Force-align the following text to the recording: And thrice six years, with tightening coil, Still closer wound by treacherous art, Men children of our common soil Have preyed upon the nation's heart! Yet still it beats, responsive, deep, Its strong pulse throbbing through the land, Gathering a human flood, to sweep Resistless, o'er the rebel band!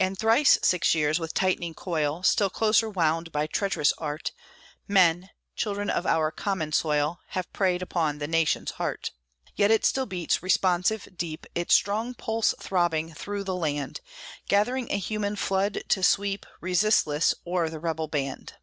And 0.00 0.18
thrice 0.18 0.58
six 0.62 0.96
years, 0.96 1.20
with 1.20 1.32
tightening 1.32 1.74
coil, 1.74 2.24
Still 2.24 2.50
closer 2.50 2.90
wound 2.90 3.30
by 3.30 3.46
treacherous 3.46 3.92
art, 3.98 4.32
Men 4.88 5.30
children 5.54 5.88
of 5.90 6.06
our 6.06 6.32
common 6.32 6.72
soil 6.72 7.20
Have 7.28 7.52
preyed 7.52 7.80
upon 7.80 8.18
the 8.18 8.26
nation's 8.26 8.72
heart! 8.72 9.12
Yet 9.54 9.84
still 9.84 10.02
it 10.02 10.08
beats, 10.08 10.42
responsive, 10.42 11.06
deep, 11.16 11.46
Its 11.54 11.72
strong 11.72 12.14
pulse 12.14 12.52
throbbing 12.58 13.12
through 13.14 13.44
the 13.44 13.54
land, 13.54 14.00
Gathering 14.48 14.90
a 14.90 14.98
human 14.98 15.36
flood, 15.36 15.84
to 15.88 16.02
sweep 16.02 16.46
Resistless, 16.60 17.32
o'er 17.46 17.68
the 17.68 17.78
rebel 17.78 18.08
band! 18.08 18.54